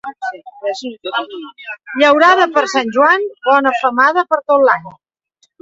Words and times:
Llaurada 2.03 2.49
per 2.55 2.65
Sant 2.73 2.89
Joan, 2.97 3.29
bona 3.51 3.75
femada 3.85 4.27
per 4.33 4.45
tot 4.53 4.65
l'any. 4.71 4.93